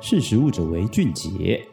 [0.00, 1.66] 识食物者为俊杰。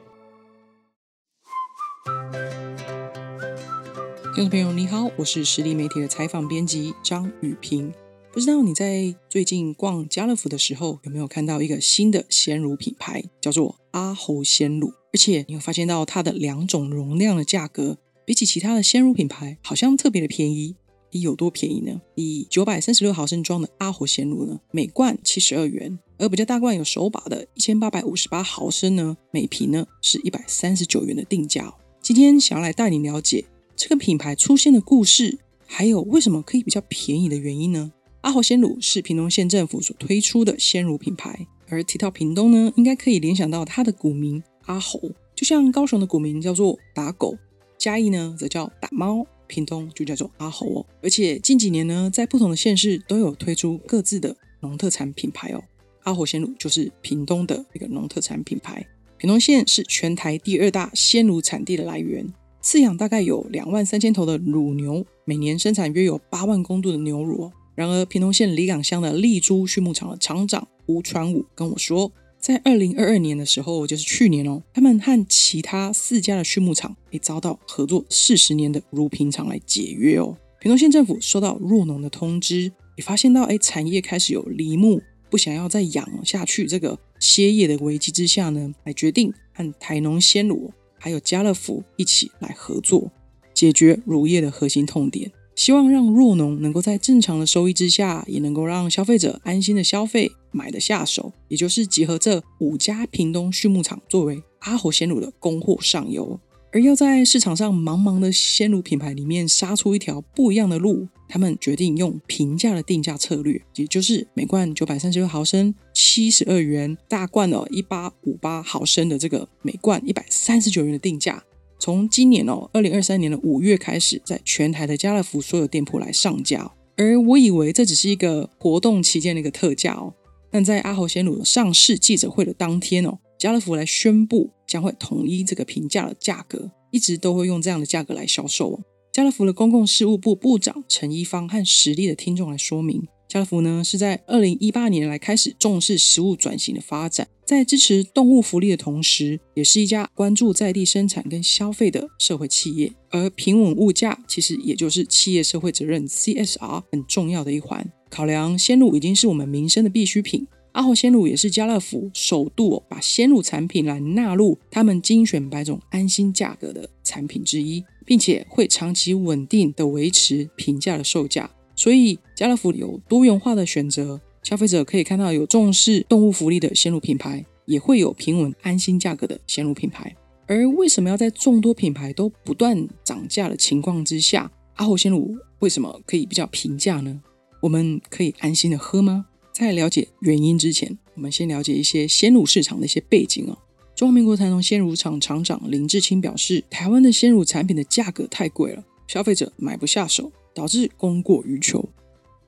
[4.33, 7.93] 听众朋友，你好，我是实力媒体的采访编辑张雨萍。
[8.33, 14.87] 不知道你在最近逛家乐福的时候，有没有看到一个新的鲜乳品牌，叫做阿猴鲜乳？
[15.13, 20.75] 而且你有发现到它的两种容量的价格，比起其他的鲜乳品牌，好像特别的便宜。
[21.21, 22.01] 有多便宜呢？
[22.15, 31.73] 以九百三十六毫升装的阿猴鲜乳呢，每罐七十二元；而比较大罐有手把的一千八百五十八毫升呢，每瓶呢是一百三十九元的定价哦。
[32.01, 33.45] 今天想要来带你了解。
[33.75, 37.91] 这个品牌出现的故事，还有为什么可以比较便宜的原因呢？
[38.21, 44.99] 阿猴鲜乳是屏东县政府所推出的鲜乳品牌，而提到屏东呢，应该可以联想到它的古名阿猴，
[45.35, 47.37] 就像高雄的古名叫做打狗，
[47.77, 50.85] 嘉义呢则叫打猫，屏东就叫做阿猴哦。
[51.01, 55.63] 而且近几年呢，在不同的县市都有推出各自的农特产品牌哦。
[56.03, 58.85] 阿猴鲜乳就是屏东的一个农特产品牌，
[59.17, 62.27] 屏东县是全台第二大鲜乳产地的来源。
[62.61, 67.51] 饲养大概有两万三千头的乳牛，每年生产约有八万公吨的牛乳哦。
[67.75, 72.11] 然而，屏东县里港乡的丽珠畜牧场的厂长吴传武跟我说，
[72.45, 80.37] 在二零二二年的时候，就是去年哦，他们和其他四家的畜牧场也遭到合作四十年的乳品厂来解约哦。
[80.59, 85.01] 屏东县政府收到弱农的通知，也发现到哎，产业开始有离牧，
[85.31, 90.71] 不想要再养下去这个歇业的危机之下呢，来决定和台农鲜乳。
[90.99, 93.11] 还有家乐福一起来合作，
[93.55, 101.33] 解决乳业的核心痛点，希望让弱农能够在正常的收益之下，也能够让消费者安心的消费，买的下手。
[101.47, 106.39] 也就是集合这五家屏东畜牧场作为阿猴鲜乳的供货上游，
[106.71, 115.73] 而要在市场上茫茫的鲜乳品牌里面杀出一条不一样的路，他们决定用平价的定价策略，也就是每罐九百三十六毫升。
[115.93, 121.43] 七十二元大罐哦，一八五八毫升的这个每罐一百三十九元的定价，
[121.79, 126.71] 从今年哦，二零二三年的五月开始，在全台的家乐福所有店铺来上架。
[126.97, 130.13] 而我以为这只是一个活动期间的一个特价哦，
[130.55, 138.79] 但在阿猴鲜乳上市记者会的当天哦，家乐福来宣布将会统一这个平价的价格，一直都会用这样的价格来销售哦。
[139.11, 143.05] 家乐福的公共事务部部长陈一方和实力的听众来说明。
[143.27, 152.93] 家乐福呢是在二零一八年来开始重视食物转型的发展，在支持动物福利的同时，也是一家关注在地生产跟消费的社会企业。
[153.09, 157.85] 而平稳物价其实也就是企业社会责任 CSR 很重要的一环。
[158.09, 171.49] 考量鲜乳已经是我们民生的必需品，阿猴鲜乳也是家乐福首度把鲜乳产品来纳入他们精选百种安心价格的产品之一，并且会长期稳定的维持平价的售价。
[171.75, 180.15] 所以，家乐福有多元化的选择，消费者可以看到有重视动物福利的鲜乳品牌，也会有平稳安心价格的鲜乳品牌。
[180.47, 187.21] 而为什么要在众多品牌都不断涨价的情况之下，阿猴鲜乳为什么可以比较平价呢？
[187.65, 189.25] 我们可以安心的喝吗？
[189.51, 193.57] 在了解原因之前，我们先了解一些鲜乳市场的一些背景哦。
[193.95, 200.31] 中华民国台农鲜乳厂厂长林志清表示，台湾的鲜乳产品的价格太贵了，消费者买不下手。
[200.53, 201.89] 导致供过于求，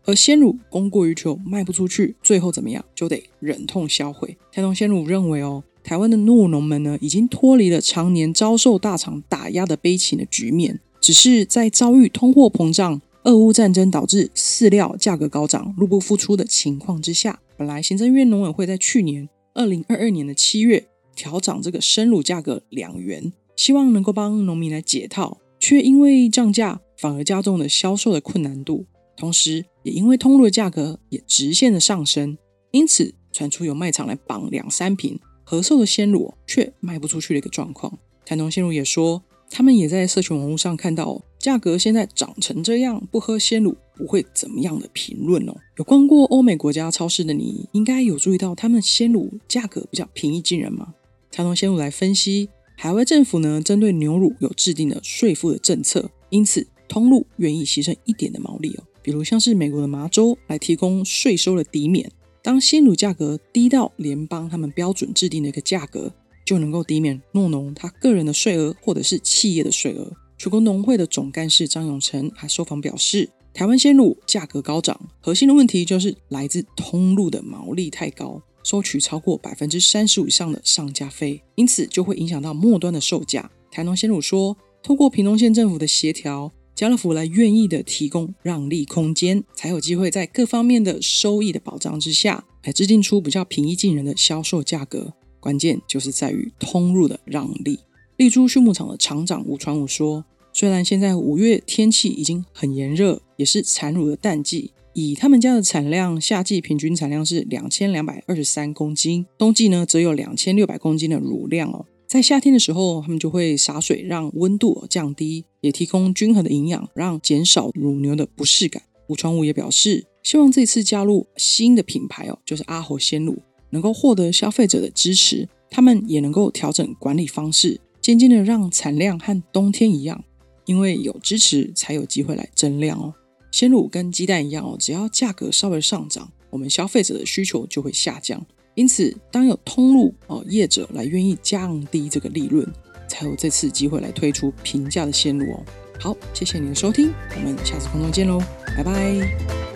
[0.06, 4.38] 而鲜乳供过于求卖不出去，最后怎么样就得忍痛销毁。
[4.50, 26.80] 台农鲜乳认为哦，台湾的酪农们呢，已经脱离了常年遭受大厂打压的悲情的局面，只是在遭遇通货膨胀、俄乌战争导致饲料价格高涨、入不敷出的情况之下，本来行政院农委会在去年二零二二年的七月调涨这个生乳价格两元，希望能够帮农民来解套，却因为涨价。
[26.98, 32.36] 反而加重了销售的困难度，同时也因为通路的价格也直线的上升，
[32.72, 38.00] 因此传出有卖场来绑两三瓶合售的鲜乳，却卖不出去的一个状况。
[38.26, 39.22] 台农鲜乳也说，
[39.52, 45.56] 他们也在社群网络上看到价格现在涨成这样，不喝鲜乳不会怎么样的评论哦。
[45.78, 50.94] 有逛过欧美国家超市的你，应该有注意到他们鲜乳价格比较平易近人吗？
[51.32, 56.68] 台农鲜乳来分析，海外政府呢针对牛乳有制定的税负的政策，因此。
[56.90, 62.10] 通路愿意牺牲一点的毛利哦，比如像是美国的麻州来提供税收的抵免，
[62.42, 66.14] 当鲜乳价格低到联邦他们标准制定的一个价格，
[66.46, 70.14] 就能够抵免诺农他个人的税额或者是企业的税额。
[70.38, 83.50] 全国农会的总干事张永成还受访表示，台湾鲜乳价格高涨，核心的问题就是来自通路的毛利太高，收取超过百分之三十五以上的上架费，因此就会影响到末端的售价。
[83.72, 86.52] 台农鲜乳说，通过屏东县政府的协调。
[86.76, 95.12] 家乐福来愿意的提供让利空间，才有机会在各方面的收益的保障之下，来制定出比较平易近人的销售价格。
[95.40, 97.80] 关键就是在于通路的让利。
[98.18, 111.86] 丽珠畜牧场的厂长吴传武说：“虽然现在五月天气已经很炎热，也是产乳的淡季，以他们家的产量，夏季平均产量是两千两百二十三公斤，冬季呢则有两千六百公斤的乳量哦。
[112.08, 123.38] 在夏天的时候，他们就会洒水让温度降低，也提供均衡的营养，让减少乳牛的不适感。”吴传武也表示，希望这次加入新的品牌哦，就是阿猴鲜乳，
[123.70, 127.80] 能够获得消费者的支持，他们也能够调整管理方式。
[128.08, 130.24] 渐渐的让产量和冬天一样，
[130.64, 133.14] 因为有支持才有机会来增量哦。
[133.52, 138.42] 鲜乳跟鸡蛋一样哦，只要价格稍微上涨，我们消费者的需求就会下降。
[138.76, 142.66] 因此，当有通路哦业者来愿意降低这个利润，
[143.10, 145.66] 才有这次机会来推出平价的鲜乳哦。
[146.00, 148.42] 好，谢谢你的收听，我们下次空中见喽，
[148.78, 149.67] 拜拜。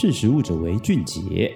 [0.00, 1.54] 识时务者为俊杰。